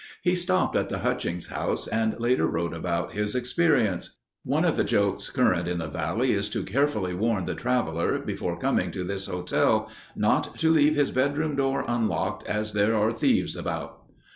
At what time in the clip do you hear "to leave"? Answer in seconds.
10.57-10.95